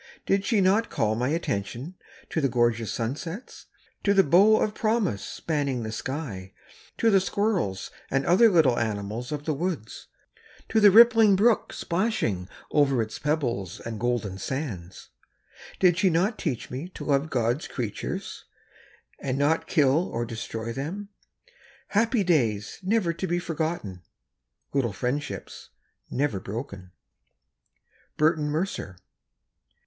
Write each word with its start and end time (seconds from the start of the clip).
Did 0.25 0.45
she 0.45 0.61
not 0.61 0.89
call 0.89 1.13
my 1.13 1.29
attention 1.29 1.93
to 2.31 2.41
the 2.41 2.49
gorgeous 2.49 2.91
sunsets, 2.91 3.67
to 4.03 4.15
the 4.15 4.23
bow 4.23 4.59
of 4.59 4.73
promise 4.73 5.23
spanning 5.23 5.83
the 5.83 5.91
sky, 5.91 6.53
to 6.97 7.11
the 7.11 7.19
squirrels 7.21 7.91
and 8.09 8.25
other 8.25 8.49
little 8.49 8.79
animals 8.79 9.31
of 9.31 9.45
the 9.45 9.53
woods, 9.53 10.07
to 10.69 10.79
the 10.79 10.89
rippling 10.89 11.35
brook 11.35 11.71
splashing 11.71 12.49
over 12.71 12.99
its 13.03 13.19
pebbles 13.19 13.79
and 13.79 13.99
golden 13.99 14.39
sands; 14.39 15.09
did 15.79 15.99
she 15.99 16.09
not 16.09 16.39
teach 16.39 16.71
me 16.71 16.89
to 16.95 17.05
love 17.05 17.29
God's 17.29 17.67
creatures 17.67 18.45
and 19.19 19.37
not 19.37 19.67
kill 19.67 20.07
or 20.07 20.25
destroy 20.25 20.73
them? 20.73 21.09
Happy 21.89 22.23
days 22.23 22.79
never 22.81 23.13
to 23.13 23.27
be 23.27 23.37
forgotten; 23.37 24.01
little 24.73 24.93
friendships 24.93 25.69
never 26.09 26.39
broken. 26.39 26.89
Berton 28.17 28.49
Mercer. 28.49 28.97